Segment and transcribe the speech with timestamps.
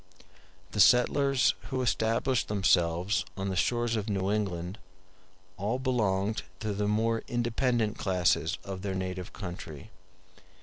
[0.71, 4.79] The settlers who established themselves on the shores of New England
[5.57, 9.91] all belonged to the more independent classes of their native country.